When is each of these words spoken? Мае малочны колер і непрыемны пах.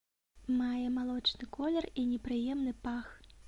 Мае 0.61 0.87
малочны 0.95 1.49
колер 1.59 1.89
і 1.99 2.09
непрыемны 2.17 2.77
пах. 2.89 3.05